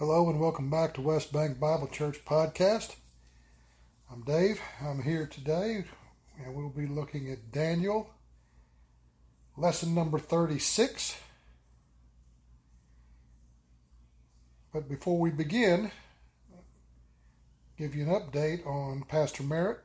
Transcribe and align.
Hello 0.00 0.28
and 0.28 0.40
welcome 0.40 0.70
back 0.70 0.92
to 0.94 1.00
West 1.00 1.32
Bank 1.32 1.60
Bible 1.60 1.86
Church 1.86 2.24
Podcast. 2.24 2.96
I'm 4.10 4.22
Dave. 4.22 4.60
I'm 4.84 5.00
here 5.00 5.24
today 5.24 5.84
and 6.36 6.52
we'll 6.52 6.68
be 6.68 6.88
looking 6.88 7.30
at 7.30 7.52
Daniel, 7.52 8.10
lesson 9.56 9.94
number 9.94 10.18
36. 10.18 11.16
But 14.72 14.88
before 14.88 15.16
we 15.20 15.30
begin, 15.30 15.92
give 17.78 17.94
you 17.94 18.02
an 18.02 18.20
update 18.20 18.66
on 18.66 19.04
Pastor 19.06 19.44
Merritt. 19.44 19.78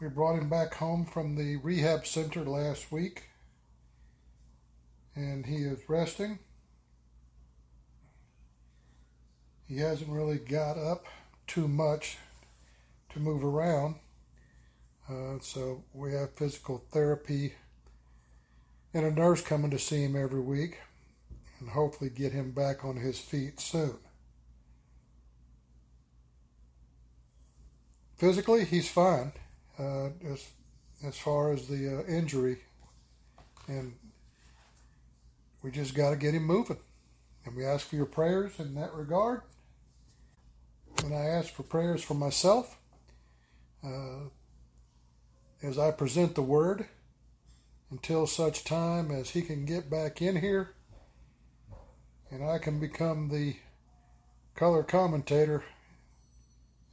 We 0.00 0.08
brought 0.08 0.36
him 0.36 0.48
back 0.48 0.74
home 0.74 1.06
from 1.06 1.36
the 1.36 1.58
rehab 1.58 2.06
center 2.06 2.44
last 2.44 2.90
week 2.90 3.28
and 5.14 5.46
he 5.46 5.58
is 5.58 5.78
resting. 5.88 6.40
He 9.72 9.78
hasn't 9.78 10.10
really 10.10 10.36
got 10.36 10.76
up 10.76 11.06
too 11.46 11.66
much 11.66 12.18
to 13.08 13.18
move 13.18 13.42
around. 13.42 13.94
Uh, 15.08 15.38
so 15.40 15.84
we 15.94 16.12
have 16.12 16.36
physical 16.36 16.84
therapy 16.90 17.54
and 18.92 19.06
a 19.06 19.10
nurse 19.10 19.40
coming 19.40 19.70
to 19.70 19.78
see 19.78 20.02
him 20.02 20.14
every 20.14 20.42
week 20.42 20.76
and 21.58 21.70
hopefully 21.70 22.10
get 22.10 22.32
him 22.32 22.50
back 22.50 22.84
on 22.84 22.96
his 22.96 23.18
feet 23.18 23.60
soon. 23.60 23.96
Physically, 28.18 28.66
he's 28.66 28.90
fine 28.90 29.32
uh, 29.78 30.10
as, 30.30 30.50
as 31.02 31.16
far 31.16 31.50
as 31.50 31.66
the 31.66 32.00
uh, 32.00 32.12
injury, 32.12 32.58
and 33.66 33.94
we 35.62 35.70
just 35.70 35.94
got 35.94 36.10
to 36.10 36.16
get 36.16 36.34
him 36.34 36.44
moving. 36.44 36.76
And 37.46 37.56
we 37.56 37.64
ask 37.64 37.86
for 37.86 37.96
your 37.96 38.04
prayers 38.04 38.60
in 38.60 38.74
that 38.74 38.92
regard 38.92 39.40
and 41.04 41.14
I 41.14 41.24
ask 41.24 41.52
for 41.52 41.62
prayers 41.62 42.02
for 42.02 42.14
myself 42.14 42.78
uh, 43.84 44.28
as 45.62 45.78
I 45.78 45.90
present 45.90 46.34
the 46.34 46.42
word 46.42 46.86
until 47.90 48.26
such 48.26 48.64
time 48.64 49.10
as 49.10 49.30
he 49.30 49.42
can 49.42 49.64
get 49.64 49.90
back 49.90 50.22
in 50.22 50.36
here 50.36 50.74
and 52.30 52.44
I 52.44 52.58
can 52.58 52.78
become 52.78 53.28
the 53.28 53.56
color 54.54 54.82
commentator 54.82 55.64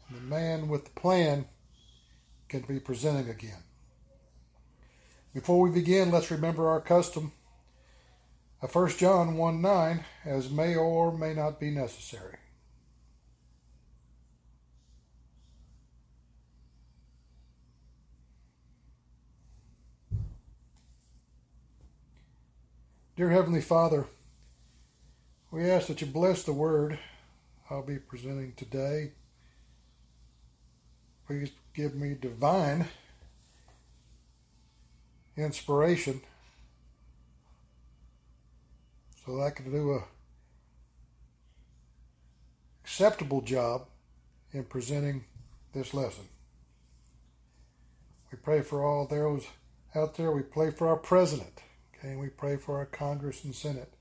and 0.08 0.18
the 0.18 0.22
man 0.22 0.68
with 0.68 0.86
the 0.86 1.00
plan 1.00 1.46
can 2.48 2.62
be 2.62 2.80
presenting 2.80 3.30
again. 3.30 3.64
Before 5.34 5.62
we 5.62 5.70
begin, 5.70 6.12
let's 6.12 6.32
remember 6.32 6.68
our 6.68 6.82
custom. 6.82 7.32
Of 8.62 8.76
1 8.76 8.90
John 8.98 9.38
1 9.38 9.62
9, 9.62 10.06
as 10.26 10.50
may 10.50 10.76
or 10.76 11.18
may 11.18 11.34
not 11.34 11.60
be 11.60 11.70
necessary. 11.70 12.36
Dear 23.20 23.32
Heavenly 23.32 23.60
Father, 23.60 24.06
we 25.52 25.70
ask 25.70 25.88
that 25.88 26.00
you 26.00 26.08
bless 26.08 26.44
the 26.44 26.54
word 26.54 26.98
I'll 27.70 27.84
be 27.84 27.98
presenting 27.98 28.54
today. 28.54 29.12
Please 31.28 31.52
give 31.74 31.96
me 31.96 32.14
divine 32.14 32.88
inspiration 35.36 36.22
so 39.26 39.36
that 39.36 39.44
I 39.44 39.50
can 39.50 39.70
do 39.70 39.96
a 39.96 40.04
acceptable 42.86 43.42
job 43.42 43.88
in 44.54 44.64
presenting 44.64 45.26
this 45.74 45.94
lesson. 45.94 46.24
We 48.32 48.38
pray 48.38 48.62
for 48.62 48.82
all 48.82 49.06
those 49.08 49.46
out 49.94 50.16
there. 50.16 50.32
We 50.32 50.42
pray 50.44 50.72
for 50.72 50.88
our 50.88 50.96
president. 50.96 51.64
Okay, 52.00 52.12
and 52.12 52.20
we 52.20 52.30
pray 52.30 52.56
for 52.56 52.78
our 52.78 52.86
Congress 52.86 53.44
and 53.44 53.54
Senate 53.54 53.92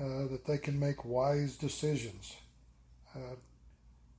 uh, 0.00 0.28
that 0.30 0.46
they 0.46 0.58
can 0.58 0.78
make 0.78 1.04
wise 1.04 1.56
decisions. 1.56 2.36
Uh, 3.14 3.34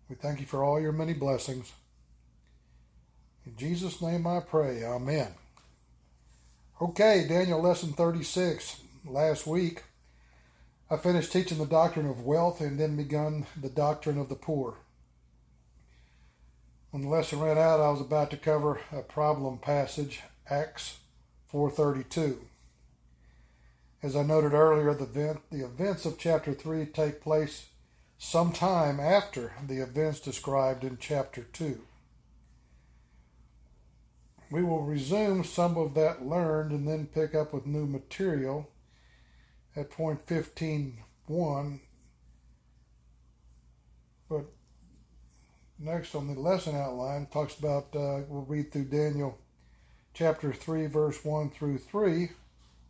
we 0.10 0.16
thank 0.16 0.42
you 0.42 0.46
for 0.46 0.64
all 0.64 0.80
your 0.80 0.92
many 0.92 1.14
blessings. 1.14 1.72
In 3.46 3.56
Jesus' 3.56 4.02
name 4.02 4.28
I 4.28 4.42
pray. 4.42 4.84
Amen. 4.84 5.30
Okay, 6.82 7.26
Daniel 7.28 7.62
lesson 7.62 7.94
36. 7.94 8.82
Last 9.06 9.48
week, 9.48 9.84
I 10.92 10.98
finished 10.98 11.32
teaching 11.32 11.60
the 11.60 11.66
doctrine 11.66 12.08
of 12.08 12.26
wealth 12.26 12.60
and 12.60 12.78
then 12.78 12.98
begun 12.98 13.46
the 13.60 13.70
doctrine 13.70 14.18
of 14.18 14.28
the 14.28 14.36
poor. 14.36 14.76
When 16.92 17.04
the 17.04 17.10
lesson 17.10 17.40
ran 17.40 17.58
out, 17.58 17.80
I 17.80 17.90
was 17.90 18.02
about 18.02 18.32
to 18.32 18.38
cover 18.38 18.82
a 18.92 19.02
problem 19.02 19.60
passage, 19.60 20.22
Acts 20.50 20.98
432. 21.48 22.40
As 24.04 24.16
I 24.16 24.24
noted 24.24 24.54
earlier, 24.54 24.94
the, 24.94 25.06
event, 25.06 25.42
the 25.52 25.66
events 25.66 26.06
of 26.06 26.20
chapter 26.20 26.54
3 26.54 26.86
take 26.86 27.20
place 27.20 27.68
sometime 28.20 29.00
after 29.00 29.54
the 29.66 29.82
events 29.82 30.20
described 30.20 30.84
in 30.84 30.98
chapter 31.00 31.44
2. 31.52 31.82
We 34.52 34.64
will 34.64 34.84
resume 34.84 35.44
some 35.44 35.78
of 35.78 35.94
that 35.96 36.26
learned 36.26 36.72
and 36.72 36.88
then 36.88 37.08
pick 37.08 37.34
up 37.36 37.54
with 37.54 37.66
new 37.66 37.86
material 37.86 38.70
at 39.76 39.90
point 39.90 40.26
15.1. 40.28 41.80
But 44.30 44.46
next 45.80 46.16
on 46.16 46.28
the 46.28 46.40
lesson 46.40 46.76
outline 46.76 47.28
talks 47.28 47.58
about, 47.58 47.96
uh, 47.96 48.22
we'll 48.30 48.46
read 48.48 48.72
through 48.72 48.86
Daniel 48.86 49.40
chapter 50.14 50.54
3, 50.54 50.86
verse 50.86 51.26
1 51.26 51.50
through 51.50 51.80
3. 51.80 52.30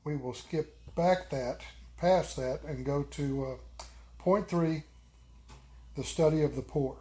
We 0.04 0.16
will 0.16 0.34
skip 0.34 0.77
back 0.98 1.30
that, 1.30 1.62
past 1.96 2.36
that, 2.36 2.62
and 2.68 2.84
go 2.84 3.04
to 3.04 3.46
uh, 3.46 3.84
point 4.18 4.50
three 4.50 4.84
the 5.96 6.04
study 6.04 6.42
of 6.42 6.56
the 6.56 6.62
poor. 6.62 6.98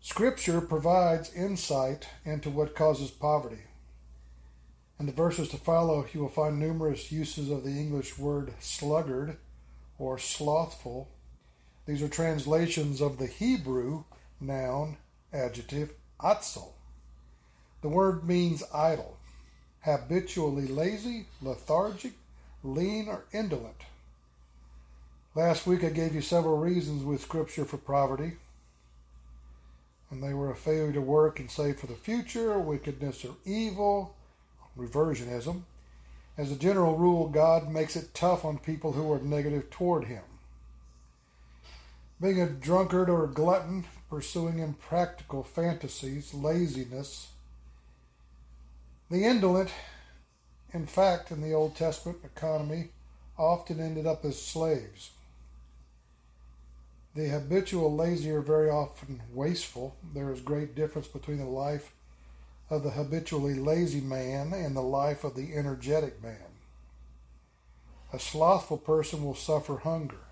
Scripture 0.00 0.60
provides 0.60 1.32
insight 1.32 2.08
into 2.24 2.50
what 2.50 2.76
causes 2.76 3.10
poverty. 3.10 3.62
In 5.00 5.06
the 5.06 5.12
verses 5.12 5.48
to 5.48 5.56
follow, 5.56 6.06
you 6.12 6.20
will 6.20 6.28
find 6.28 6.60
numerous 6.60 7.10
uses 7.10 7.50
of 7.50 7.64
the 7.64 7.70
English 7.70 8.18
word 8.18 8.52
sluggard 8.60 9.38
or 9.98 10.18
slothful. 10.18 11.08
These 11.86 12.02
are 12.02 12.08
translations 12.08 13.00
of 13.00 13.18
the 13.18 13.26
Hebrew 13.26 14.04
noun 14.40 14.98
adjective 15.32 15.94
atzel. 16.20 16.72
The 17.80 17.88
word 17.88 18.28
means 18.28 18.62
idle 18.74 19.18
habitually 19.82 20.66
lazy, 20.66 21.26
lethargic, 21.40 22.12
lean, 22.62 23.08
or 23.08 23.24
indolent. 23.32 23.82
Last 25.34 25.66
week 25.66 25.82
I 25.82 25.88
gave 25.88 26.14
you 26.14 26.20
several 26.20 26.58
reasons 26.58 27.04
with 27.04 27.22
Scripture 27.22 27.64
for 27.64 27.78
poverty, 27.78 28.32
and 30.10 30.22
they 30.22 30.34
were 30.34 30.50
a 30.50 30.56
failure 30.56 30.92
to 30.92 31.00
work 31.00 31.40
and 31.40 31.50
save 31.50 31.80
for 31.80 31.86
the 31.86 31.94
future, 31.94 32.58
wickedness 32.58 33.24
or 33.24 33.34
evil, 33.44 34.14
reversionism. 34.78 35.62
As 36.36 36.52
a 36.52 36.56
general 36.56 36.96
rule, 36.96 37.28
God 37.28 37.70
makes 37.70 37.96
it 37.96 38.14
tough 38.14 38.44
on 38.44 38.58
people 38.58 38.92
who 38.92 39.10
are 39.12 39.18
negative 39.18 39.70
toward 39.70 40.04
Him. 40.04 40.22
Being 42.20 42.40
a 42.40 42.48
drunkard 42.48 43.10
or 43.10 43.24
a 43.24 43.28
glutton, 43.28 43.84
pursuing 44.08 44.58
impractical 44.58 45.42
fantasies, 45.42 46.32
laziness, 46.32 47.31
the 49.12 49.26
indolent, 49.26 49.68
in 50.72 50.86
fact, 50.86 51.30
in 51.30 51.42
the 51.42 51.52
Old 51.52 51.76
Testament 51.76 52.18
economy, 52.24 52.88
often 53.38 53.78
ended 53.78 54.06
up 54.06 54.24
as 54.24 54.40
slaves. 54.40 55.10
The 57.14 57.28
habitual 57.28 57.94
lazy 57.94 58.30
are 58.30 58.40
very 58.40 58.70
often 58.70 59.20
wasteful. 59.34 59.96
There 60.14 60.32
is 60.32 60.40
great 60.40 60.74
difference 60.74 61.08
between 61.08 61.36
the 61.36 61.44
life 61.44 61.92
of 62.70 62.82
the 62.82 62.92
habitually 62.92 63.54
lazy 63.54 64.00
man 64.00 64.54
and 64.54 64.74
the 64.74 64.80
life 64.80 65.24
of 65.24 65.36
the 65.36 65.54
energetic 65.54 66.22
man. 66.22 66.38
A 68.14 68.18
slothful 68.18 68.78
person 68.78 69.22
will 69.22 69.34
suffer 69.34 69.76
hunger. 69.76 70.24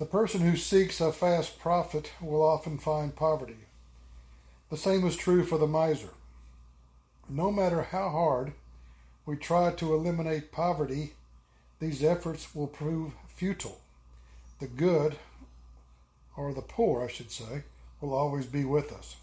The 0.00 0.06
person 0.06 0.40
who 0.40 0.56
seeks 0.56 1.00
a 1.00 1.12
fast 1.12 1.60
profit 1.60 2.10
will 2.20 2.42
often 2.42 2.76
find 2.76 3.14
poverty. 3.14 3.68
The 4.68 4.76
same 4.76 5.06
is 5.06 5.14
true 5.14 5.44
for 5.44 5.58
the 5.58 5.68
miser. 5.68 6.10
No 7.28 7.50
matter 7.50 7.82
how 7.82 8.10
hard 8.10 8.52
we 9.26 9.36
try 9.36 9.72
to 9.72 9.94
eliminate 9.94 10.52
poverty, 10.52 11.14
these 11.80 12.04
efforts 12.04 12.54
will 12.54 12.66
prove 12.66 13.12
futile. 13.28 13.80
The 14.60 14.66
good, 14.66 15.16
or 16.36 16.52
the 16.52 16.62
poor, 16.62 17.02
I 17.02 17.08
should 17.08 17.30
say, 17.30 17.64
will 18.00 18.14
always 18.14 18.46
be 18.46 18.64
with 18.64 18.92
us. 18.92 19.16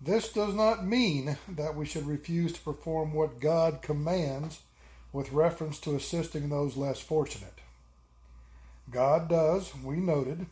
This 0.00 0.32
does 0.32 0.54
not 0.54 0.86
mean 0.86 1.36
that 1.48 1.76
we 1.76 1.86
should 1.86 2.06
refuse 2.06 2.52
to 2.54 2.60
perform 2.60 3.12
what 3.12 3.40
God 3.40 3.82
commands 3.82 4.62
with 5.12 5.32
reference 5.32 5.78
to 5.80 5.94
assisting 5.94 6.48
those 6.48 6.76
less 6.76 6.98
fortunate. 6.98 7.60
God 8.90 9.28
does, 9.28 9.72
we 9.76 9.96
noted, 9.96 10.46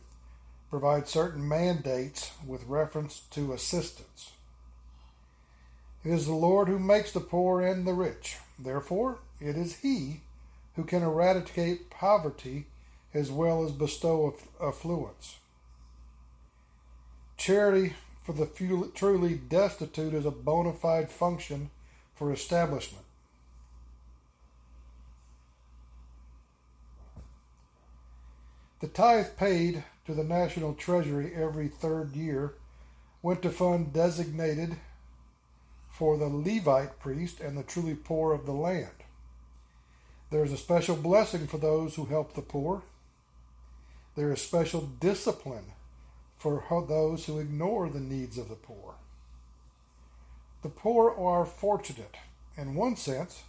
provide 0.69 1.07
certain 1.07 1.47
mandates 1.47 2.31
with 2.47 2.63
reference 2.65 3.21
to 3.31 3.51
assistance. 3.51 4.31
It 6.03 6.11
is 6.11 6.25
the 6.25 6.33
Lord 6.33 6.67
who 6.67 6.79
makes 6.79 7.11
the 7.11 7.19
poor 7.19 7.61
and 7.61 7.85
the 7.85 7.93
rich. 7.93 8.37
Therefore, 8.57 9.19
it 9.39 9.55
is 9.55 9.77
He 9.77 10.21
who 10.75 10.83
can 10.83 11.03
eradicate 11.03 11.89
poverty 11.89 12.65
as 13.13 13.29
well 13.29 13.63
as 13.63 13.71
bestow 13.71 14.35
affluence. 14.61 15.37
Charity 17.37 17.93
for 18.23 18.33
the 18.33 18.45
truly 18.95 19.35
destitute 19.35 20.13
is 20.13 20.25
a 20.25 20.31
bona 20.31 20.73
fide 20.73 21.11
function 21.11 21.69
for 22.15 22.31
establishment. 22.31 23.03
The 28.79 28.87
tithe 28.87 29.37
paid 29.37 29.83
to 30.05 30.13
the 30.13 30.23
national 30.23 30.73
treasury 30.73 31.33
every 31.35 31.67
third 31.67 32.15
year 32.15 32.55
went 33.21 33.43
to 33.43 33.51
fund 33.51 33.93
designated 33.93 34.77
for 36.01 36.17
the 36.17 36.25
Levite 36.25 36.99
priest 36.99 37.39
and 37.39 37.55
the 37.55 37.61
truly 37.61 37.93
poor 37.93 38.33
of 38.33 38.47
the 38.47 38.51
land. 38.51 39.03
There 40.31 40.43
is 40.43 40.51
a 40.51 40.57
special 40.57 40.95
blessing 40.95 41.45
for 41.45 41.59
those 41.59 41.93
who 41.93 42.05
help 42.05 42.33
the 42.33 42.41
poor. 42.41 42.81
There 44.15 44.33
is 44.33 44.41
special 44.41 44.81
discipline 44.99 45.73
for 46.39 46.63
those 46.89 47.27
who 47.27 47.37
ignore 47.37 47.87
the 47.87 47.99
needs 47.99 48.39
of 48.39 48.49
the 48.49 48.55
poor. 48.55 48.95
The 50.63 50.69
poor 50.69 51.11
are 51.11 51.45
fortunate, 51.45 52.15
in 52.57 52.73
one 52.73 52.95
sense, 52.95 53.43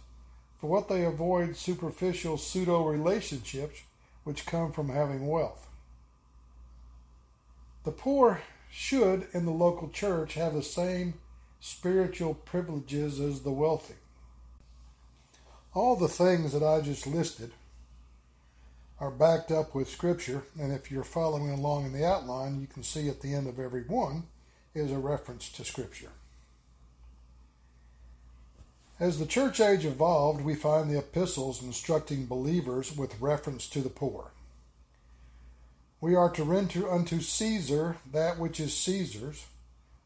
for 0.61 0.67
what 0.67 0.89
they 0.89 1.03
avoid 1.05 1.57
superficial 1.57 2.37
pseudo 2.37 2.85
relationships 2.85 3.81
which 4.25 4.45
come 4.45 4.71
from 4.71 4.89
having 4.89 5.25
wealth. 5.25 5.65
The 7.83 7.91
poor 7.91 8.43
should, 8.69 9.25
in 9.33 9.45
the 9.45 9.51
local 9.51 9.89
church, 9.89 10.35
have 10.35 10.53
the 10.53 10.61
same 10.61 11.15
spiritual 11.65 12.33
privileges 12.33 13.21
as 13.21 13.39
the 13.39 13.51
wealthy. 13.51 13.93
All 15.73 15.95
the 15.95 16.09
things 16.09 16.51
that 16.51 16.61
I 16.61 16.81
just 16.81 17.07
listed 17.07 17.53
are 18.99 19.09
backed 19.09 19.49
up 19.49 19.73
with 19.73 19.89
Scripture, 19.89 20.43
and 20.59 20.73
if 20.73 20.91
you're 20.91 21.05
following 21.05 21.51
along 21.51 21.85
in 21.85 21.93
the 21.93 22.05
outline, 22.05 22.59
you 22.59 22.67
can 22.67 22.83
see 22.83 23.07
at 23.07 23.21
the 23.21 23.33
end 23.33 23.47
of 23.47 23.59
every 23.59 23.83
one 23.83 24.23
is 24.75 24.91
a 24.91 24.97
reference 24.97 25.49
to 25.53 25.63
Scripture. 25.63 26.11
As 28.99 29.17
the 29.17 29.25
church 29.25 29.61
age 29.61 29.85
evolved, 29.85 30.41
we 30.41 30.55
find 30.55 30.89
the 30.89 30.99
epistles 30.99 31.63
instructing 31.63 32.25
believers 32.25 32.95
with 32.95 33.21
reference 33.21 33.69
to 33.69 33.79
the 33.79 33.89
poor. 33.89 34.31
We 36.01 36.13
are 36.13 36.29
to 36.31 36.43
render 36.43 36.91
unto 36.91 37.21
Caesar 37.21 37.95
that 38.11 38.37
which 38.37 38.59
is 38.59 38.75
Caesar's. 38.75 39.45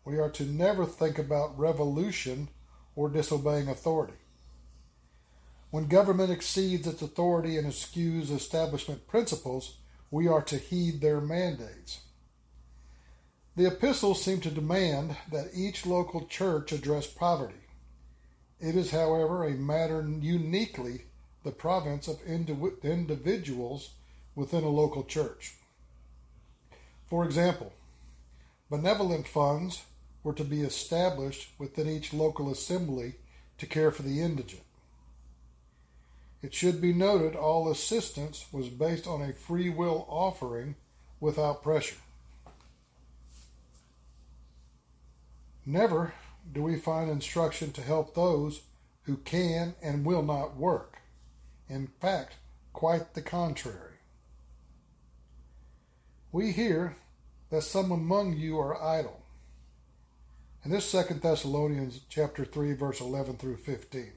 We 0.08 0.20
are 0.20 0.30
to 0.30 0.44
never 0.46 0.86
think 0.86 1.20
about 1.20 1.60
revolution 1.60 2.48
or 2.96 3.10
disobeying 3.10 3.68
authority. 3.68 4.14
When 5.70 5.88
government 5.88 6.32
exceeds 6.32 6.88
its 6.88 7.02
authority 7.02 7.58
and 7.58 7.68
eschews 7.68 8.32
establishment 8.32 9.06
principles, 9.06 9.80
we 10.10 10.30
are 10.30 10.42
to 10.44 10.58
heed 10.58 11.02
their 11.02 11.20
mandates. 11.20 12.06
The 13.58 13.68
epistles 13.68 14.24
seem 14.24 14.40
to 14.42 14.50
demand 14.50 15.18
that 15.30 15.50
each 15.54 15.86
local 15.86 16.26
church 16.26 16.72
address 16.72 17.06
poverty. 17.08 17.66
It 18.62 18.78
is, 18.78 18.92
however, 18.92 19.44
a 19.44 19.56
matter 19.56 20.02
uniquely 20.02 21.02
the 21.44 21.52
province 21.52 22.08
of 22.08 22.22
individuals 22.26 23.90
within 24.36 24.64
a 24.64 24.70
local 24.70 25.04
church. 25.04 25.56
For 27.10 27.26
example, 27.26 27.74
benevolent 28.70 29.28
funds 29.28 29.82
were 30.28 30.34
to 30.34 30.44
be 30.44 30.60
established 30.60 31.48
within 31.58 31.88
each 31.90 32.14
local 32.14 32.52
assembly 32.52 33.16
to 33.58 33.66
care 33.66 33.92
for 33.92 34.04
the 34.04 34.22
indigent. 34.22 34.62
It 36.42 36.54
should 36.54 36.82
be 36.82 36.92
noted 36.92 37.34
all 37.34 37.72
assistance 37.72 38.46
was 38.52 38.68
based 38.68 39.08
on 39.08 39.22
a 39.22 39.32
free 39.32 39.70
will 39.70 40.06
offering 40.10 40.76
without 41.22 41.64
pressure. 41.64 41.96
Never 45.66 46.14
do 46.52 46.62
we 46.62 46.76
find 46.76 47.10
instruction 47.10 47.72
to 47.72 47.82
help 47.82 48.14
those 48.14 48.64
who 49.04 49.16
can 49.16 49.76
and 49.82 50.06
will 50.06 50.24
not 50.24 50.58
work. 50.58 50.98
In 51.70 51.88
fact, 52.02 52.36
quite 52.74 53.14
the 53.14 53.22
contrary. 53.22 53.96
We 56.34 56.52
hear 56.52 56.98
that 57.50 57.64
some 57.64 57.92
among 57.94 58.36
you 58.36 58.60
are 58.60 58.84
idle. 58.84 59.22
And 60.68 60.76
this 60.76 60.84
Second 60.84 61.22
Thessalonians 61.22 62.02
chapter 62.10 62.44
3 62.44 62.74
verse 62.74 63.00
11 63.00 63.38
through 63.38 63.56
15. 63.56 64.12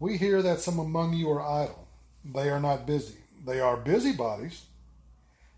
We 0.00 0.16
hear 0.16 0.40
that 0.40 0.60
some 0.60 0.78
among 0.78 1.12
you 1.12 1.30
are 1.32 1.42
idle. 1.42 1.86
They 2.24 2.48
are 2.48 2.58
not 2.58 2.86
busy. 2.86 3.18
They 3.44 3.60
are 3.60 3.76
busybodies. 3.76 4.62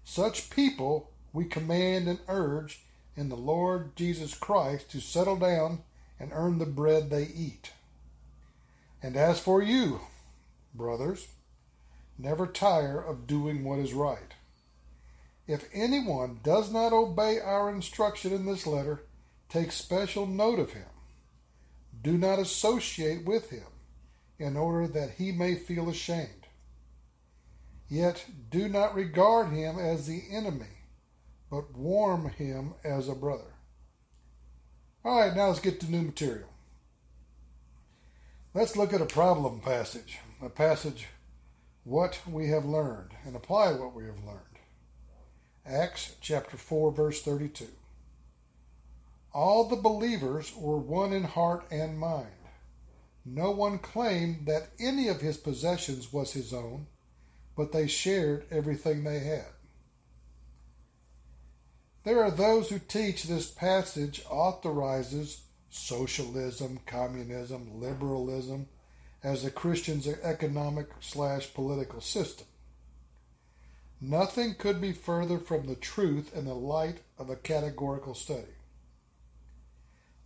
Such 0.02 0.50
people 0.50 1.12
we 1.32 1.44
command 1.44 2.08
and 2.08 2.18
urge 2.26 2.80
in 3.16 3.28
the 3.28 3.36
Lord 3.36 3.94
Jesus 3.94 4.34
Christ 4.34 4.90
to 4.90 4.98
settle 4.98 5.36
down 5.36 5.84
and 6.18 6.32
earn 6.34 6.58
the 6.58 6.66
bread 6.66 7.08
they 7.08 7.28
eat. 7.32 7.70
And 9.04 9.16
as 9.16 9.38
for 9.38 9.62
you, 9.62 10.00
brothers, 10.74 11.28
never 12.18 12.48
tire 12.48 13.00
of 13.00 13.28
doing 13.28 13.62
what 13.62 13.78
is 13.78 13.92
right. 13.92 14.34
If 15.46 15.68
anyone 15.72 16.40
does 16.42 16.72
not 16.72 16.92
obey 16.92 17.38
our 17.38 17.70
instruction 17.70 18.32
in 18.32 18.46
this 18.46 18.66
letter, 18.66 19.02
take 19.54 19.72
special 19.72 20.26
note 20.26 20.58
of 20.58 20.72
him. 20.72 20.88
Do 22.02 22.18
not 22.18 22.38
associate 22.38 23.24
with 23.24 23.50
him, 23.50 23.66
in 24.38 24.56
order 24.56 24.88
that 24.88 25.12
he 25.12 25.32
may 25.32 25.54
feel 25.54 25.88
ashamed. 25.88 26.48
Yet 27.88 28.26
do 28.50 28.68
not 28.68 28.94
regard 28.94 29.52
him 29.52 29.78
as 29.78 30.06
the 30.06 30.24
enemy 30.30 30.66
but 31.54 31.76
warm 31.76 32.30
him 32.30 32.74
as 32.82 33.08
a 33.08 33.14
brother. 33.14 33.54
All 35.04 35.20
right, 35.20 35.36
now 35.36 35.46
let's 35.48 35.60
get 35.60 35.78
to 35.80 35.90
new 35.90 36.02
material. 36.02 36.48
Let's 38.54 38.76
look 38.76 38.92
at 38.92 39.00
a 39.00 39.06
problem 39.06 39.60
passage, 39.60 40.18
a 40.42 40.48
passage, 40.48 41.06
what 41.84 42.18
we 42.26 42.49
have 42.49 42.64
learned, 42.64 43.12
and 43.25 43.37
apply 43.37 43.70
what 43.70 43.94
we 43.94 44.04
have 44.04 44.25
learned. 44.25 44.40
Acts 45.64 46.16
chapter 46.20 46.56
4, 46.56 46.90
verse 46.90 47.23
32. 47.23 47.68
All 49.35 49.64
the 49.64 49.76
believers 49.76 50.55
were 50.55 50.79
one 50.79 51.12
in 51.12 51.25
heart 51.25 51.67
and 51.71 51.99
mind. 51.99 52.29
No 53.25 53.50
one 53.50 53.79
claimed 53.79 54.47
that 54.47 54.71
any 54.79 55.09
of 55.09 55.21
his 55.21 55.37
possessions 55.37 56.12
was 56.12 56.33
his 56.33 56.55
own, 56.55 56.87
but 57.57 57.73
they 57.73 57.88
shared 57.88 58.47
everything 58.50 59.03
they 59.03 59.19
had. 59.19 59.49
There 62.05 62.23
are 62.23 62.31
those 62.31 62.69
who 62.69 62.79
teach 62.79 63.25
this 63.25 63.50
passage 63.50 64.23
authorizes 64.31 65.43
socialism, 65.71 66.79
communism, 66.87 67.81
liberalism 67.81 68.69
as 69.25 69.45
a 69.45 69.50
Christian's 69.50 70.07
economic 70.07 70.88
slash 71.00 71.53
political 71.55 72.00
system. 72.00 72.47
Nothing 74.00 74.55
could 74.55 74.81
be 74.81 74.93
further 74.93 75.38
from 75.38 75.67
the 75.67 75.75
truth 75.75 76.37
in 76.37 76.45
the 76.45 76.55
light 76.55 76.99
of 77.19 77.31
a 77.31 77.37
categorical 77.37 78.14
study. 78.14 78.53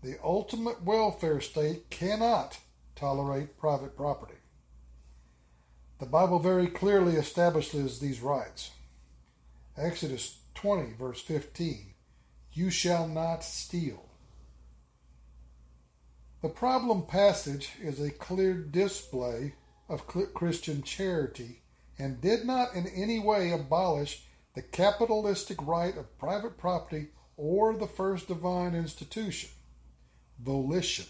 The 0.02 0.16
ultimate 0.22 0.82
welfare 0.84 1.40
state 1.40 1.90
cannot 1.90 2.58
tolerate 2.94 3.58
private 3.58 3.96
property. 3.96 4.38
The 5.98 6.06
Bible 6.06 6.38
very 6.38 6.68
clearly 6.68 7.16
establishes 7.16 7.98
these 7.98 8.20
rights. 8.20 8.70
Exodus 9.76 10.38
20, 10.54 10.92
verse 10.94 11.20
15 11.20 11.94
You 12.52 12.70
shall 12.70 13.08
not 13.08 13.42
steal. 13.42 14.08
The 16.40 16.48
problem 16.48 17.02
passage 17.06 17.72
is 17.82 18.00
a 18.00 18.12
clear 18.12 18.54
display 18.54 19.54
of 19.88 20.06
Christian 20.06 20.82
charity 20.82 21.62
and 21.98 22.20
did 22.20 22.44
not 22.44 22.74
in 22.74 22.86
any 22.86 23.18
way 23.18 23.50
abolish 23.50 24.24
the 24.54 24.62
capitalistic 24.62 25.60
right 25.62 25.96
of 25.96 26.18
private 26.18 26.56
property 26.56 27.08
or 27.36 27.76
the 27.76 27.88
first 27.88 28.28
divine 28.28 28.74
institution, 28.74 29.50
volition. 30.38 31.06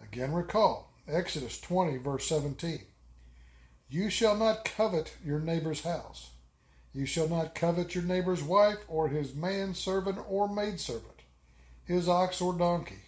Again, 0.00 0.32
recall 0.32 0.92
Exodus 1.08 1.60
20, 1.60 1.98
verse 1.98 2.26
17. 2.26 2.80
You 3.88 4.10
shall 4.10 4.36
not 4.36 4.64
covet 4.64 5.16
your 5.24 5.38
neighbor's 5.40 5.82
house. 5.82 6.30
You 6.92 7.06
shall 7.06 7.28
not 7.28 7.54
covet 7.54 7.94
your 7.94 8.04
neighbor's 8.04 8.42
wife, 8.42 8.78
or 8.88 9.08
his 9.08 9.34
manservant 9.34 10.18
or 10.28 10.48
maidservant, 10.48 11.22
his 11.84 12.08
ox 12.08 12.40
or 12.40 12.54
donkey, 12.54 13.02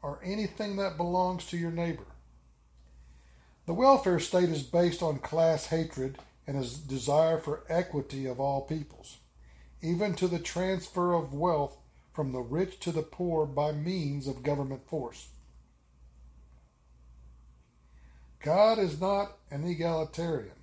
or 0.00 0.20
anything 0.24 0.76
that 0.76 0.96
belongs 0.96 1.46
to 1.46 1.56
your 1.56 1.72
neighbor. 1.72 2.06
The 3.66 3.74
welfare 3.74 4.20
state 4.20 4.48
is 4.48 4.62
based 4.62 5.02
on 5.02 5.18
class 5.18 5.66
hatred 5.66 6.18
and 6.46 6.56
his 6.56 6.74
desire 6.74 7.38
for 7.38 7.64
equity 7.68 8.26
of 8.26 8.40
all 8.40 8.62
peoples, 8.62 9.18
even 9.80 10.14
to 10.14 10.28
the 10.28 10.38
transfer 10.38 11.12
of 11.12 11.34
wealth 11.34 11.76
from 12.12 12.32
the 12.32 12.40
rich 12.40 12.78
to 12.80 12.92
the 12.92 13.02
poor 13.02 13.46
by 13.46 13.72
means 13.72 14.26
of 14.26 14.42
government 14.42 14.86
force. 14.88 15.28
God 18.42 18.78
is 18.78 19.00
not 19.00 19.38
an 19.50 19.64
egalitarian. 19.64 20.56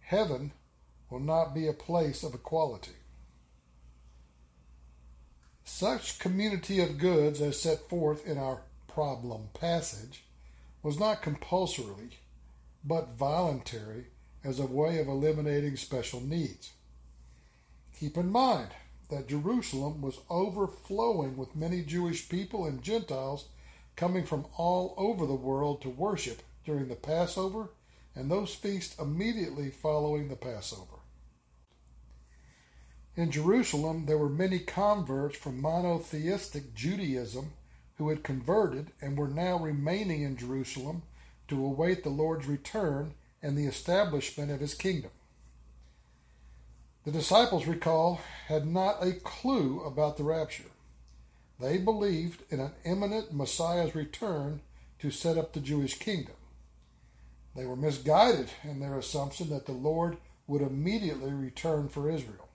Heaven 0.00 0.52
will 1.08 1.20
not 1.20 1.54
be 1.54 1.66
a 1.66 1.72
place 1.72 2.22
of 2.22 2.34
equality. 2.34 2.92
Such 5.64 6.18
community 6.18 6.80
of 6.80 6.98
goods 6.98 7.40
as 7.40 7.60
set 7.60 7.88
forth 7.88 8.26
in 8.26 8.38
our 8.38 8.62
problem 8.88 9.48
passage 9.54 10.24
was 10.82 11.00
not 11.00 11.22
compulsory, 11.22 12.18
but 12.84 13.16
voluntary 13.16 14.06
as 14.44 14.60
a 14.60 14.66
way 14.66 14.98
of 14.98 15.08
eliminating 15.08 15.76
special 15.76 16.20
needs. 16.20 16.72
Keep 17.98 18.18
in 18.18 18.30
mind 18.30 18.68
that 19.10 19.28
Jerusalem 19.28 20.00
was 20.00 20.20
overflowing 20.30 21.36
with 21.36 21.56
many 21.56 21.82
Jewish 21.82 22.28
people 22.28 22.66
and 22.66 22.82
Gentiles 22.82 23.46
coming 23.96 24.24
from 24.24 24.46
all 24.56 24.94
over 24.96 25.26
the 25.26 25.34
world 25.34 25.82
to 25.82 25.88
worship 25.88 26.42
during 26.64 26.88
the 26.88 26.96
Passover 26.96 27.68
and 28.14 28.30
those 28.30 28.54
feasts 28.54 28.98
immediately 28.98 29.70
following 29.70 30.28
the 30.28 30.36
Passover. 30.36 30.98
In 33.16 33.30
Jerusalem, 33.30 34.06
there 34.06 34.18
were 34.18 34.28
many 34.28 34.58
converts 34.58 35.36
from 35.36 35.60
monotheistic 35.60 36.74
Judaism 36.74 37.52
who 37.96 38.08
had 38.08 38.24
converted 38.24 38.90
and 39.00 39.16
were 39.16 39.28
now 39.28 39.58
remaining 39.58 40.22
in 40.22 40.36
Jerusalem 40.36 41.02
to 41.48 41.64
await 41.64 42.02
the 42.02 42.10
Lord's 42.10 42.46
return 42.46 43.14
and 43.40 43.56
the 43.56 43.66
establishment 43.66 44.50
of 44.50 44.60
his 44.60 44.74
kingdom. 44.74 45.10
The 47.04 47.12
disciples, 47.12 47.66
recall, 47.66 48.20
had 48.46 48.66
not 48.66 49.02
a 49.02 49.12
clue 49.12 49.80
about 49.80 50.16
the 50.16 50.24
rapture. 50.24 50.70
They 51.60 51.76
believed 51.76 52.42
in 52.50 52.60
an 52.60 52.72
imminent 52.84 53.30
Messiah's 53.30 53.94
return 53.94 54.62
to 55.00 55.10
set 55.10 55.36
up 55.36 55.52
the 55.52 55.60
Jewish 55.60 55.98
kingdom. 55.98 56.36
They 57.54 57.66
were 57.66 57.76
misguided 57.76 58.50
in 58.62 58.80
their 58.80 58.96
assumption 58.96 59.50
that 59.50 59.66
the 59.66 59.72
Lord 59.72 60.16
would 60.46 60.62
immediately 60.62 61.32
return 61.32 61.88
for 61.90 62.10
Israel. 62.10 62.48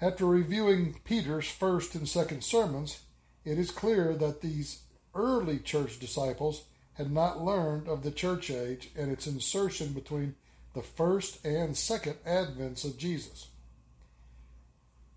After 0.00 0.24
reviewing 0.24 1.00
Peter's 1.04 1.48
first 1.48 1.94
and 1.94 2.08
second 2.08 2.44
sermons, 2.44 3.00
it 3.44 3.58
is 3.58 3.70
clear 3.70 4.14
that 4.14 4.40
these 4.40 4.84
early 5.14 5.58
church 5.58 5.98
disciples 5.98 6.64
had 6.94 7.12
not 7.12 7.44
learned 7.44 7.88
of 7.88 8.02
the 8.02 8.10
church 8.10 8.50
age 8.50 8.90
and 8.96 9.12
its 9.12 9.26
insertion 9.26 9.92
between 9.92 10.34
the 10.74 10.82
first 10.82 11.44
and 11.44 11.76
second 11.76 12.16
advents 12.26 12.84
of 12.84 12.98
Jesus. 12.98 13.48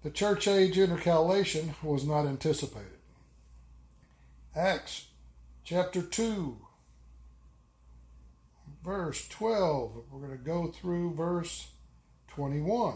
The 0.03 0.11
church 0.11 0.47
age 0.47 0.77
intercalation 0.77 1.75
was 1.83 2.05
not 2.05 2.25
anticipated. 2.25 2.87
Acts 4.55 5.07
chapter 5.63 6.01
2 6.01 6.57
verse 8.87 9.27
12. 9.27 9.91
We're 10.09 10.19
going 10.27 10.37
to 10.37 10.43
go 10.43 10.67
through 10.67 11.13
verse 11.13 11.67
21. 12.29 12.95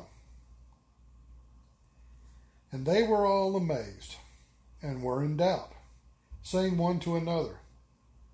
And 2.72 2.86
they 2.86 3.04
were 3.04 3.26
all 3.26 3.58
amazed 3.58 4.16
and 4.82 5.04
were 5.04 5.22
in 5.22 5.36
doubt, 5.36 5.74
saying 6.42 6.78
one 6.78 7.00
to 7.02 7.18
another, 7.18 7.60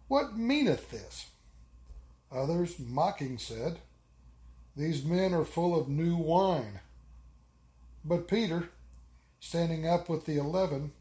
What 0.07 0.37
meaneth 0.37 0.91
this? 0.91 1.31
Others, 2.31 2.77
mocking, 2.79 3.39
said, 3.39 3.79
These 4.77 5.03
men 5.03 5.33
are 5.33 5.43
full 5.43 5.77
of 5.77 5.89
new 5.89 6.15
wine. 6.15 6.81
But 8.05 8.27
Peter, 8.27 8.69
standing 9.39 9.87
up 9.87 10.07
with 10.07 10.25
the 10.25 10.37
eleven, 10.37 10.91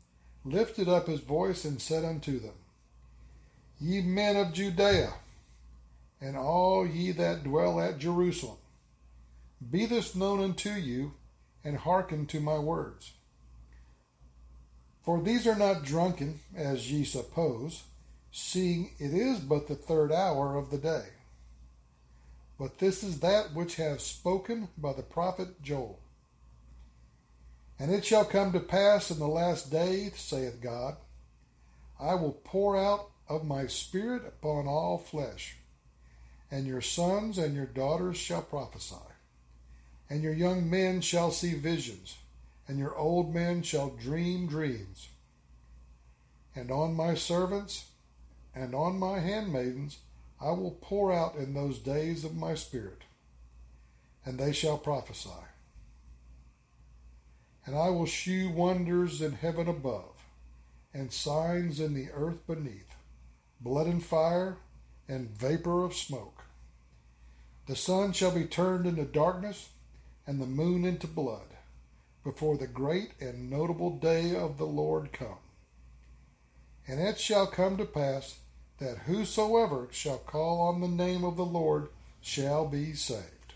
lifted 0.46 0.88
up 0.88 1.08
his 1.08 1.20
voice 1.20 1.66
and 1.66 1.78
said 1.80 2.02
unto 2.02 2.38
them, 2.38 2.54
Ye 3.78 4.00
men 4.00 4.36
of 4.36 4.54
Judea, 4.54 5.12
and 6.22 6.38
all 6.38 6.86
ye 6.86 7.12
that 7.12 7.44
dwell 7.44 7.78
at 7.78 7.98
Jerusalem. 7.98 8.56
Be 9.70 9.84
this 9.84 10.14
known 10.14 10.42
unto 10.42 10.70
you, 10.70 11.12
and 11.62 11.76
hearken 11.76 12.24
to 12.28 12.40
my 12.40 12.58
words. 12.58 13.12
For 15.04 15.20
these 15.20 15.46
are 15.46 15.54
not 15.54 15.84
drunken, 15.84 16.40
as 16.54 16.90
ye 16.90 17.04
suppose, 17.04 17.82
seeing 18.32 18.92
it 18.98 19.12
is 19.12 19.38
but 19.40 19.68
the 19.68 19.74
third 19.74 20.12
hour 20.12 20.56
of 20.56 20.70
the 20.70 20.78
day. 20.78 21.08
But 22.58 22.78
this 22.78 23.02
is 23.02 23.20
that 23.20 23.54
which 23.54 23.76
hath 23.76 24.00
spoken 24.00 24.68
by 24.78 24.92
the 24.92 25.02
prophet 25.02 25.62
Joel. 25.62 25.98
And 27.78 27.90
it 27.90 28.04
shall 28.04 28.24
come 28.24 28.52
to 28.52 28.60
pass 28.60 29.10
in 29.10 29.18
the 29.18 29.28
last 29.28 29.70
day, 29.70 30.10
saith 30.14 30.60
God, 30.60 30.96
I 32.00 32.14
will 32.14 32.40
pour 32.44 32.76
out 32.76 33.10
of 33.28 33.44
my 33.44 33.66
spirit 33.66 34.24
upon 34.26 34.66
all 34.66 34.96
flesh 34.96 35.56
and 36.50 36.66
your 36.66 36.80
sons 36.80 37.38
and 37.38 37.54
your 37.54 37.66
daughters 37.66 38.16
shall 38.16 38.42
prophesy, 38.42 38.94
and 40.08 40.22
your 40.22 40.32
young 40.32 40.68
men 40.70 41.00
shall 41.00 41.30
see 41.30 41.54
visions, 41.54 42.16
and 42.68 42.78
your 42.78 42.96
old 42.96 43.34
men 43.34 43.62
shall 43.62 43.90
dream 43.90 44.46
dreams. 44.46 45.08
And 46.54 46.70
on 46.70 46.94
my 46.94 47.14
servants 47.14 47.86
and 48.54 48.74
on 48.74 48.98
my 48.98 49.18
handmaidens 49.18 49.98
I 50.40 50.50
will 50.50 50.78
pour 50.82 51.12
out 51.12 51.36
in 51.36 51.54
those 51.54 51.78
days 51.78 52.24
of 52.24 52.36
my 52.36 52.54
spirit, 52.54 53.02
and 54.24 54.38
they 54.38 54.52
shall 54.52 54.76
prophesy. 54.76 55.30
And 57.64 57.74
I 57.74 57.88
will 57.88 58.06
shew 58.06 58.50
wonders 58.50 59.22
in 59.22 59.32
heaven 59.32 59.66
above, 59.66 60.22
and 60.92 61.12
signs 61.12 61.80
in 61.80 61.94
the 61.94 62.10
earth 62.12 62.46
beneath, 62.46 62.94
blood 63.60 63.86
and 63.86 64.04
fire, 64.04 64.58
and 65.08 65.30
vapor 65.30 65.84
of 65.84 65.94
smoke. 65.94 66.42
The 67.66 67.76
sun 67.76 68.12
shall 68.12 68.30
be 68.30 68.44
turned 68.44 68.86
into 68.86 69.04
darkness, 69.04 69.70
and 70.26 70.40
the 70.40 70.46
moon 70.46 70.84
into 70.84 71.06
blood, 71.06 71.56
before 72.22 72.56
the 72.56 72.66
great 72.66 73.12
and 73.20 73.48
notable 73.48 73.98
day 73.98 74.36
of 74.36 74.58
the 74.58 74.66
Lord 74.66 75.12
come. 75.12 75.38
And 76.86 77.00
it 77.00 77.18
shall 77.18 77.46
come 77.46 77.76
to 77.78 77.84
pass 77.84 78.38
that 78.78 78.98
whosoever 79.06 79.88
shall 79.90 80.18
call 80.18 80.60
on 80.60 80.80
the 80.80 80.88
name 80.88 81.24
of 81.24 81.36
the 81.36 81.44
Lord 81.44 81.88
shall 82.20 82.66
be 82.66 82.92
saved. 82.92 83.54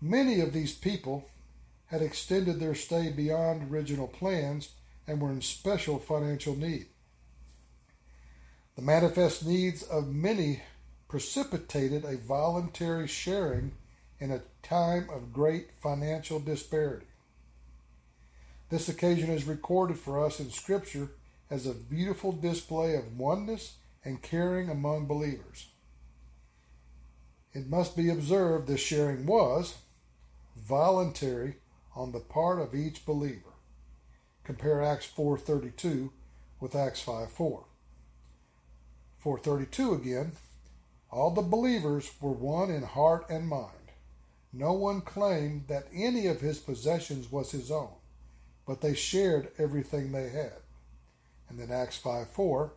Many 0.00 0.40
of 0.40 0.52
these 0.52 0.74
people 0.74 1.28
had 1.86 2.02
extended 2.02 2.60
their 2.60 2.74
stay 2.74 3.10
beyond 3.10 3.72
original 3.72 4.06
plans 4.06 4.70
and 5.06 5.20
were 5.20 5.30
in 5.30 5.40
special 5.40 5.98
financial 5.98 6.54
need. 6.54 6.86
The 8.76 8.82
manifest 8.82 9.44
needs 9.44 9.82
of 9.82 10.14
many 10.14 10.62
precipitated 11.08 12.04
a 12.04 12.18
voluntary 12.18 13.08
sharing 13.08 13.72
in 14.20 14.30
a 14.30 14.42
time 14.62 15.08
of 15.10 15.32
great 15.32 15.70
financial 15.80 16.38
disparity. 16.38 17.06
This 18.68 18.88
occasion 18.88 19.30
is 19.30 19.44
recorded 19.44 19.98
for 19.98 20.24
us 20.24 20.38
in 20.38 20.50
Scripture 20.50 21.08
as 21.50 21.66
a 21.66 21.74
beautiful 21.74 22.32
display 22.32 22.94
of 22.94 23.18
oneness 23.18 23.76
and 24.04 24.22
caring 24.22 24.68
among 24.68 25.06
believers. 25.06 25.68
It 27.52 27.68
must 27.68 27.96
be 27.96 28.10
observed 28.10 28.66
this 28.66 28.80
sharing 28.80 29.26
was 29.26 29.78
voluntary 30.56 31.56
on 31.94 32.12
the 32.12 32.20
part 32.20 32.60
of 32.60 32.74
each 32.74 33.06
believer. 33.06 33.54
Compare 34.44 34.82
Acts 34.82 35.06
4:32 35.06 36.10
with 36.60 36.74
Acts 36.74 37.02
5:4. 37.02 37.64
432 39.18 39.94
again, 39.94 40.32
all 41.10 41.30
the 41.30 41.42
believers 41.42 42.10
were 42.20 42.32
one 42.32 42.70
in 42.70 42.82
heart 42.82 43.28
and 43.30 43.48
mind. 43.48 43.92
No 44.52 44.72
one 44.72 45.00
claimed 45.00 45.66
that 45.68 45.88
any 45.92 46.26
of 46.26 46.40
his 46.40 46.58
possessions 46.58 47.30
was 47.30 47.50
his 47.50 47.70
own, 47.70 47.94
but 48.66 48.80
they 48.80 48.94
shared 48.94 49.52
everything 49.58 50.12
they 50.12 50.28
had. 50.28 50.62
And 51.48 51.58
then 51.58 51.70
Acts 51.70 51.96
5 51.96 52.28
4. 52.28 52.72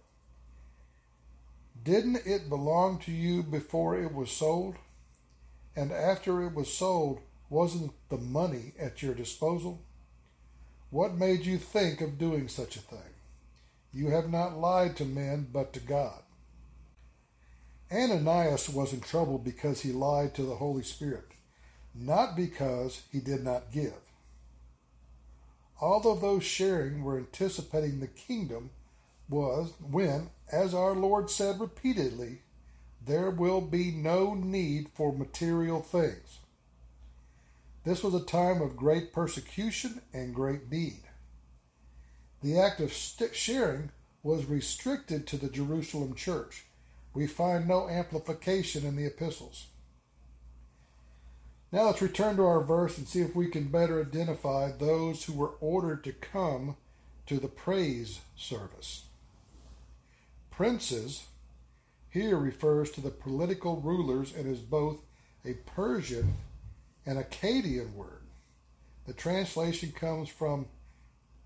Didn't 1.84 2.26
it 2.26 2.50
belong 2.50 3.00
to 3.00 3.12
you 3.12 3.44
before 3.44 3.98
it 3.98 4.14
was 4.14 4.32
sold? 4.32 4.76
And 5.76 5.92
after 5.92 6.44
it 6.44 6.54
was 6.54 6.72
sold, 6.72 7.22
wasn't 7.50 7.92
the 8.10 8.18
money 8.18 8.74
at 8.80 9.02
your 9.02 9.14
disposal? 9.14 9.82
What 10.90 11.16
made 11.16 11.46
you 11.46 11.58
think 11.58 12.02
of 12.02 12.18
doing 12.18 12.48
such 12.48 12.76
a 12.76 12.82
thing? 12.82 13.00
You 13.94 14.10
have 14.10 14.30
not 14.30 14.58
lied 14.58 14.96
to 14.98 15.06
men, 15.06 15.48
but 15.52 15.74
to 15.74 15.80
God. 15.80 16.22
Ananias 17.92 18.70
was 18.70 18.94
in 18.94 19.02
trouble 19.02 19.38
because 19.38 19.82
he 19.82 19.92
lied 19.92 20.34
to 20.36 20.44
the 20.44 20.56
Holy 20.56 20.84
Spirit, 20.84 21.28
not 21.94 22.38
because 22.38 23.02
he 23.12 23.20
did 23.20 23.44
not 23.44 23.72
give. 23.72 24.11
Although 25.82 26.16
those 26.16 26.44
sharing 26.44 27.04
were 27.04 27.18
anticipating 27.18 28.00
the 28.00 28.08
kingdom, 28.08 28.70
was 29.28 29.74
when, 29.82 30.30
as 30.52 30.74
our 30.76 30.94
Lord 30.94 31.32
said 31.32 31.60
repeatedly, 31.60 32.44
there 33.04 33.32
will 33.32 33.62
be 33.62 33.90
no 33.90 34.36
need 34.36 34.90
for 34.94 35.12
material 35.12 35.82
things. 35.82 36.40
This 37.84 38.04
was 38.04 38.14
a 38.14 38.24
time 38.24 38.62
of 38.62 38.78
great 38.78 39.12
persecution 39.12 40.02
and 40.14 40.36
great 40.36 40.70
need. 40.70 41.02
The 42.44 42.60
act 42.60 42.80
of 42.80 42.94
sharing 42.94 43.90
was 44.22 44.46
restricted 44.46 45.26
to 45.28 45.38
the 45.38 45.50
Jerusalem 45.50 46.14
church. 46.14 46.66
We 47.16 47.26
find 47.26 47.68
no 47.68 47.90
amplification 47.90 48.86
in 48.86 48.96
the 48.96 49.06
epistles. 49.06 49.68
Now 51.72 51.86
let's 51.86 52.02
return 52.02 52.36
to 52.36 52.46
our 52.46 52.62
verse 52.62 52.98
and 52.98 53.08
see 53.08 53.22
if 53.22 53.34
we 53.34 53.48
can 53.48 53.70
better 53.70 54.02
identify 54.02 54.72
those 54.72 55.24
who 55.24 55.34
were 55.34 55.54
ordered 55.62 56.04
to 56.04 56.12
come 56.12 56.76
to 57.28 57.40
the 57.40 57.48
praise 57.48 58.20
service. 58.36 59.06
Princes 60.50 61.28
here 62.10 62.38
refers 62.38 62.92
to 62.92 63.02
the 63.02 63.10
political 63.10 63.78
rulers 63.78 64.36
and 64.36 64.46
is 64.46 64.60
both 64.60 64.98
a 65.46 65.54
Persian 65.54 66.34
and 67.06 67.18
Akkadian 67.18 67.94
word. 67.94 68.22
The 69.08 69.14
translation 69.14 69.94
comes 69.94 70.28
from 70.28 70.68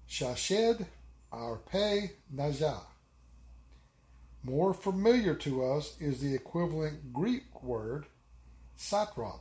Shashed 0.08 0.82
Arpe 1.32 2.10
Najah. 2.36 2.82
More 4.44 4.74
familiar 4.74 5.36
to 5.36 5.66
us 5.66 5.96
is 6.00 6.20
the 6.20 6.34
equivalent 6.34 7.14
Greek 7.14 7.64
word 7.64 8.06
satrap. 8.76 9.40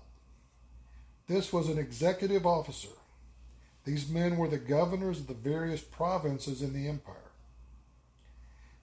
This 1.26 1.52
was 1.52 1.68
an 1.68 1.78
executive 1.78 2.44
officer. 2.44 2.88
These 3.84 4.08
men 4.08 4.36
were 4.36 4.48
the 4.48 4.58
governors 4.58 5.20
of 5.20 5.26
the 5.26 5.34
various 5.34 5.80
provinces 5.80 6.62
in 6.62 6.72
the 6.72 6.88
empire. 6.88 7.16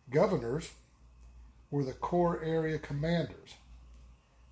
Governors 0.10 0.72
were 1.70 1.84
the 1.84 1.94
core 1.94 2.44
area 2.44 2.78
commanders. 2.78 3.56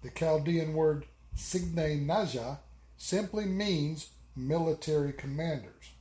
The 0.01 0.09
Chaldean 0.09 0.73
word 0.73 1.05
Signe 1.35 2.05
Naja 2.07 2.59
simply 2.97 3.45
means 3.45 4.09
military 4.35 5.13
commanders. 5.13 5.91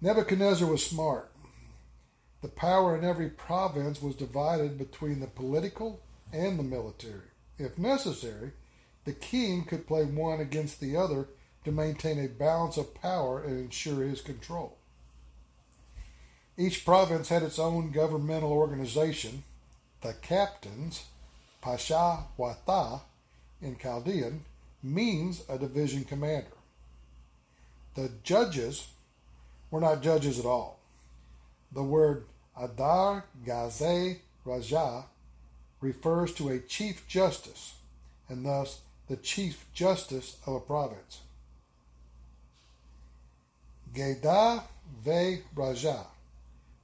Nebuchadnezzar 0.00 0.68
was 0.68 0.84
smart. 0.84 1.30
The 2.42 2.48
power 2.48 2.96
in 2.96 3.04
every 3.04 3.30
province 3.30 4.02
was 4.02 4.14
divided 4.14 4.78
between 4.78 5.20
the 5.20 5.26
political 5.26 6.00
and 6.32 6.58
the 6.58 6.62
military. 6.62 7.30
If 7.58 7.78
necessary, 7.78 8.52
the 9.06 9.12
king 9.12 9.64
could 9.64 9.86
play 9.86 10.04
one 10.04 10.40
against 10.40 10.80
the 10.80 10.96
other 10.96 11.28
to 11.64 11.70
maintain 11.70 12.18
a 12.18 12.28
balance 12.28 12.76
of 12.76 12.94
power 12.94 13.40
and 13.40 13.58
ensure 13.58 14.02
his 14.02 14.20
control. 14.20 14.76
Each 16.58 16.84
province 16.84 17.28
had 17.28 17.44
its 17.44 17.58
own 17.58 17.92
governmental 17.92 18.52
organization. 18.52 19.44
The 20.00 20.14
captains, 20.14 21.04
Pasha 21.60 22.24
Wata 22.36 23.00
in 23.62 23.76
Chaldean, 23.78 24.44
means 24.82 25.42
a 25.48 25.56
division 25.56 26.04
commander. 26.04 26.56
The 27.94 28.10
judges 28.24 28.88
were 29.70 29.80
not 29.80 30.02
judges 30.02 30.38
at 30.38 30.46
all. 30.46 30.80
The 31.72 31.82
word 31.82 32.24
Adar 32.60 33.24
Gaze 33.44 34.18
Raja 34.44 35.04
refers 35.80 36.32
to 36.34 36.48
a 36.48 36.58
chief 36.58 37.06
justice, 37.06 37.74
and 38.28 38.44
thus 38.44 38.80
the 39.08 39.16
chief 39.16 39.66
justice 39.72 40.36
of 40.46 40.54
a 40.54 40.60
province. 40.60 41.20
Geda 43.94 44.64
Ve 45.04 45.40
Raja, 45.54 46.06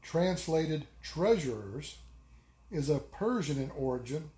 translated 0.03 0.87
treasurers, 1.03 1.99
is 2.71 2.89
of 2.89 3.13
Persian 3.13 3.59
in 3.59 3.71
origin, 3.73 4.31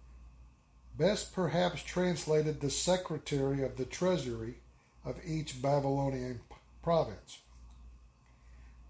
best 0.98 1.34
perhaps 1.34 1.82
translated 1.82 2.60
the 2.60 2.70
secretary 2.70 3.62
of 3.62 3.76
the 3.76 3.84
treasury 3.84 4.54
of 5.04 5.20
each 5.26 5.60
Babylonian 5.60 6.40
province. 6.82 7.38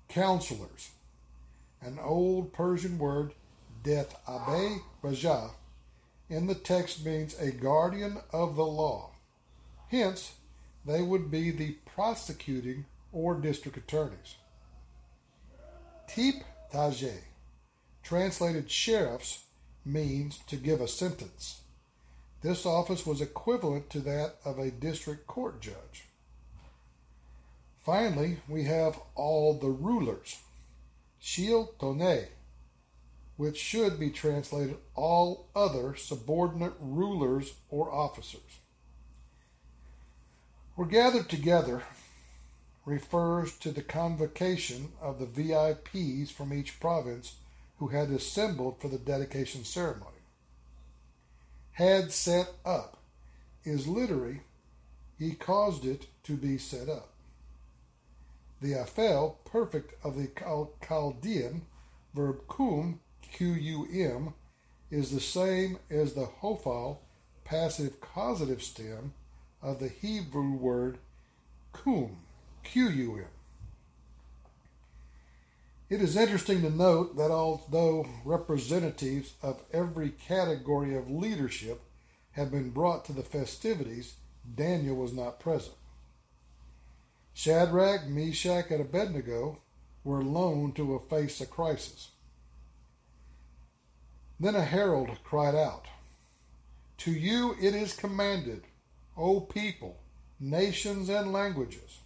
Counselors, 0.08 0.90
an 1.82 1.98
old 2.02 2.52
Persian 2.52 2.98
word, 2.98 3.32
Det 3.82 4.14
Abe 4.28 4.80
Raja, 5.02 5.50
in 6.28 6.46
the 6.46 6.54
text 6.54 7.04
means 7.04 7.38
a 7.38 7.50
guardian 7.50 8.18
of 8.32 8.56
the 8.56 8.64
law. 8.64 9.10
Hence, 9.88 10.34
they 10.84 11.02
would 11.02 11.30
be 11.30 11.50
the 11.50 11.76
prosecuting 11.86 12.86
or 13.12 13.34
district 13.34 13.76
attorneys. 13.76 14.36
Tip 16.08 16.36
Tajeh, 16.72 17.22
translated 18.02 18.70
sheriffs, 18.70 19.44
means 19.84 20.38
to 20.46 20.56
give 20.56 20.80
a 20.80 20.88
sentence. 20.88 21.60
This 22.42 22.66
office 22.66 23.06
was 23.06 23.20
equivalent 23.20 23.88
to 23.90 24.00
that 24.00 24.36
of 24.44 24.58
a 24.58 24.70
district 24.70 25.26
court 25.26 25.60
judge. 25.60 26.04
Finally, 27.84 28.38
we 28.48 28.64
have 28.64 28.98
all 29.14 29.54
the 29.54 29.68
rulers. 29.68 30.40
Shil 31.22 31.78
Tone, 31.78 32.26
which 33.36 33.58
should 33.58 33.98
be 33.98 34.10
translated 34.10 34.76
all 34.94 35.48
other 35.54 35.94
subordinate 35.96 36.74
rulers 36.78 37.54
or 37.68 37.92
officers. 37.92 38.60
Were 40.76 40.86
gathered 40.86 41.28
together 41.28 41.82
refers 42.84 43.56
to 43.58 43.70
the 43.70 43.82
convocation 43.82 44.92
of 45.00 45.18
the 45.18 45.26
VIPs 45.26 46.30
from 46.30 46.52
each 46.52 46.78
province 46.78 47.36
who 47.78 47.88
had 47.88 48.10
assembled 48.10 48.80
for 48.80 48.88
the 48.88 48.98
dedication 48.98 49.64
ceremony. 49.64 50.10
Had 51.72 52.12
set 52.12 52.52
up 52.64 52.98
is 53.64 53.88
literally, 53.88 54.40
he 55.18 55.32
caused 55.32 55.84
it 55.84 56.06
to 56.24 56.36
be 56.36 56.58
set 56.58 56.88
up. 56.88 57.10
The 58.60 58.72
afel, 58.72 59.36
perfect 59.44 59.94
of 60.04 60.16
the 60.16 60.28
Chaldean 60.86 61.62
verb 62.14 62.46
kum 62.48 63.00
Q-U-M, 63.34 64.32
is 64.90 65.10
the 65.10 65.20
same 65.20 65.78
as 65.90 66.14
the 66.14 66.26
Hophal 66.40 67.00
passive 67.44 68.00
causative 68.00 68.62
stem, 68.62 69.12
of 69.60 69.80
the 69.80 69.88
Hebrew 69.88 70.52
word 70.52 70.98
kum, 71.72 72.18
Q-U-M. 72.62 73.24
It 75.88 76.00
is 76.00 76.16
interesting 76.16 76.62
to 76.62 76.70
note 76.70 77.16
that 77.16 77.30
although 77.30 78.06
representatives 78.24 79.34
of 79.42 79.62
every 79.72 80.10
category 80.10 80.94
of 80.94 81.10
leadership 81.10 81.80
have 82.32 82.50
been 82.50 82.70
brought 82.70 83.04
to 83.06 83.12
the 83.12 83.22
festivities, 83.22 84.14
Daniel 84.54 84.96
was 84.96 85.12
not 85.12 85.40
present. 85.40 85.76
Shadrach, 87.32 88.06
Meshach, 88.06 88.70
and 88.70 88.80
Abednego 88.80 89.58
were 90.04 90.20
alone 90.20 90.72
to 90.72 91.02
face 91.08 91.40
a 91.40 91.46
crisis. 91.46 92.10
Then 94.38 94.54
a 94.54 94.64
herald 94.64 95.10
cried 95.22 95.54
out, 95.54 95.86
To 96.98 97.12
you 97.12 97.56
it 97.60 97.74
is 97.74 97.94
commanded, 97.94 98.62
O 99.16 99.40
people, 99.40 99.98
nations, 100.40 101.08
and 101.08 101.32
languages. 101.32 102.00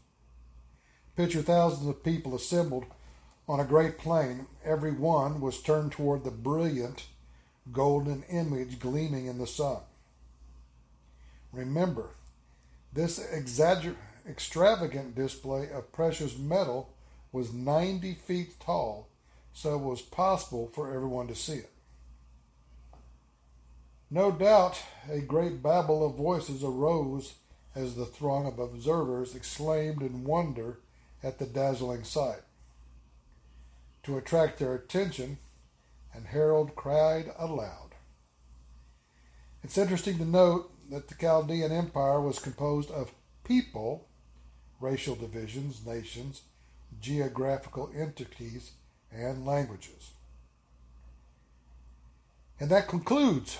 Picture 1.16 1.42
thousands 1.42 1.88
of 1.88 2.04
people 2.04 2.34
assembled 2.34 2.84
on 3.48 3.60
a 3.60 3.64
great 3.64 3.98
plain. 3.98 4.46
Every 4.64 4.92
one 4.92 5.40
was 5.40 5.62
turned 5.62 5.92
toward 5.92 6.22
the 6.22 6.30
brilliant 6.30 7.06
golden 7.72 8.22
image 8.24 8.78
gleaming 8.78 9.26
in 9.26 9.38
the 9.38 9.46
sun. 9.46 9.78
Remember, 11.52 12.10
this 12.92 13.18
exagger- 13.18 13.96
extravagant 14.28 15.14
display 15.14 15.70
of 15.70 15.92
precious 15.92 16.38
metal 16.38 16.90
was 17.32 17.52
90 17.52 18.14
feet 18.14 18.60
tall, 18.60 19.08
so 19.52 19.74
it 19.74 19.82
was 19.82 20.02
possible 20.02 20.70
for 20.72 20.94
everyone 20.94 21.26
to 21.28 21.34
see 21.34 21.54
it. 21.54 21.70
No 24.10 24.32
doubt 24.32 24.82
a 25.10 25.20
great 25.20 25.62
babel 25.62 26.04
of 26.04 26.16
voices 26.16 26.64
arose 26.64 27.34
as 27.74 27.94
the 27.94 28.06
throng 28.06 28.46
of 28.46 28.58
observers 28.58 29.34
exclaimed 29.34 30.02
in 30.02 30.24
wonder 30.24 30.80
at 31.22 31.38
the 31.38 31.46
dazzling 31.46 32.04
sight. 32.04 32.40
To 34.04 34.16
attract 34.16 34.58
their 34.58 34.74
attention, 34.74 35.38
and 36.14 36.26
herald 36.26 36.74
cried 36.74 37.30
aloud. 37.38 37.94
It's 39.62 39.76
interesting 39.76 40.16
to 40.18 40.24
note 40.24 40.72
that 40.90 41.08
the 41.08 41.14
Chaldean 41.14 41.70
Empire 41.70 42.20
was 42.20 42.38
composed 42.38 42.90
of 42.90 43.12
people, 43.44 44.08
racial 44.80 45.14
divisions, 45.14 45.84
nations, 45.84 46.42
geographical 47.00 47.90
entities, 47.94 48.72
and 49.12 49.44
languages. 49.44 50.12
And 52.58 52.70
that 52.70 52.88
concludes 52.88 53.58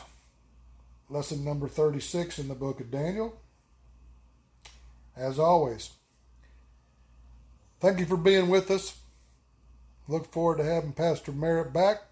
lesson 1.11 1.44
number 1.44 1.68
36 1.68 2.38
in 2.38 2.49
the 2.49 2.55
book 2.55 2.81
of 2.81 2.90
Daniel. 2.90 3.40
As 5.16 5.38
always, 5.38 5.90
thank 7.81 7.99
you 7.99 8.07
for 8.07 8.16
being 8.16 8.49
with 8.49 8.71
us. 8.71 8.99
Look 10.07 10.31
forward 10.33 10.59
to 10.59 10.64
having 10.64 10.92
Pastor 10.92 11.33
Merritt 11.33 11.73
back. 11.73 12.03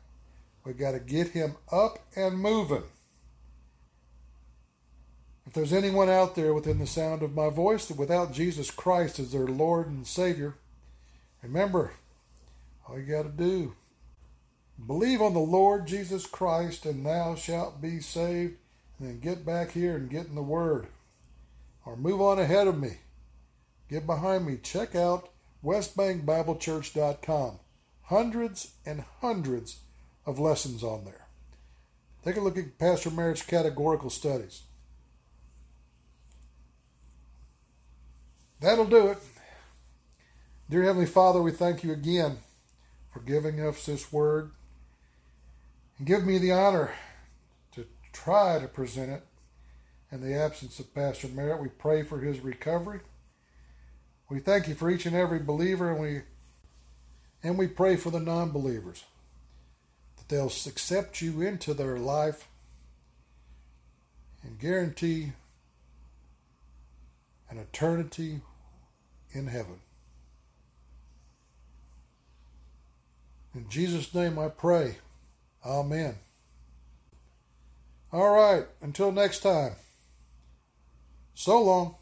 We've 0.65 0.79
got 0.79 0.93
to 0.93 0.99
get 0.99 1.29
him 1.29 1.57
up 1.71 1.99
and 2.17 2.39
moving. 2.39 2.83
If 5.47 5.53
there's 5.53 5.73
anyone 5.73 6.11
out 6.11 6.35
there 6.35 6.53
within 6.53 6.79
the 6.79 6.87
sound 6.87 7.23
of 7.23 7.35
my 7.35 7.51
voice 7.51 7.87
that 7.87 7.97
without 7.97 8.33
Jesus 8.33 8.71
Christ 8.71 9.21
as 9.21 9.31
their 9.31 9.47
Lord 9.47 9.87
and 9.87 10.07
Savior, 10.07 10.55
remember, 11.41 11.93
all 12.89 12.99
you 12.99 13.05
got 13.05 13.23
to 13.23 13.29
do, 13.29 13.75
believe 14.85 15.23
on 15.23 15.35
the 15.35 15.39
Lord 15.39 15.87
Jesus 15.87 16.27
Christ 16.27 16.85
and 16.85 17.07
thou 17.07 17.37
shalt 17.37 17.81
be 17.81 18.01
saved, 18.01 18.57
and 18.99 19.21
get 19.21 19.45
back 19.45 19.73
here 19.73 19.97
and 19.97 20.11
get 20.11 20.27
in 20.27 20.35
the 20.35 20.43
Word. 20.43 20.87
Or 21.85 21.97
move 21.97 22.21
on 22.21 22.39
ahead 22.39 22.67
of 22.67 22.81
me. 22.81 22.99
Get 23.89 24.07
behind 24.07 24.47
me. 24.47 24.59
Check 24.63 24.95
out 24.95 25.29
westbankbiblechurch.com. 25.65 27.59
Hundreds 28.03 28.73
and 28.85 29.05
hundreds 29.21 29.81
of 30.25 30.39
lessons 30.39 30.83
on 30.83 31.05
there. 31.05 31.27
Take 32.25 32.37
a 32.37 32.41
look 32.41 32.59
at 32.59 32.79
Pastor 32.79 33.11
Merritt's 33.11 33.43
categorical 33.43 34.11
studies. 34.11 34.63
That'll 38.61 38.87
do 38.87 39.09
it. 39.09 39.19
Dear 40.69 40.83
Heavenly 40.83 41.07
Father, 41.07 41.41
we 41.41 41.53
thank 41.53 41.85
you 41.85 41.93
again 41.93 42.39
for 43.13 43.21
giving 43.21 43.61
us 43.61 43.87
this 43.87 44.13
word 44.13 44.51
and 45.99 46.07
give 46.07 46.27
me 46.27 46.39
the 46.39 46.51
honor 46.51 46.91
try 48.25 48.59
to 48.59 48.69
present 48.69 49.11
it 49.11 49.23
in 50.11 50.21
the 50.21 50.35
absence 50.35 50.79
of 50.79 50.95
Pastor 50.95 51.29
Merritt. 51.29 51.61
We 51.61 51.69
pray 51.69 52.03
for 52.03 52.21
his 52.21 52.41
recovery. 52.41 53.01
We 54.31 54.41
thank 54.41 54.69
you 54.69 54.75
for 54.75 54.91
each 54.91 55.07
and 55.07 55.15
every 55.15 55.39
believer 55.39 55.91
and 55.91 56.01
we 56.01 56.23
and 57.43 57.59
we 57.59 57.69
pray 57.69 57.97
for 57.97 58.11
the 58.11 58.19
non-believers 58.19 59.05
that 60.17 60.29
they'll 60.29 60.47
accept 60.47 61.21
you 61.21 61.43
into 61.43 61.75
their 61.75 61.99
life 61.99 62.49
and 64.43 64.59
guarantee 64.59 65.33
an 67.51 67.59
eternity 67.59 68.41
in 69.33 69.47
heaven. 69.47 69.81
In 73.55 73.69
Jesus' 73.69 74.13
name 74.13 74.39
I 74.39 74.49
pray. 74.49 74.97
Amen. 75.65 76.17
All 78.17 78.31
right, 78.31 78.65
until 78.81 79.13
next 79.13 79.41
time. 79.41 79.73
So 81.35 81.63
long. 81.63 81.97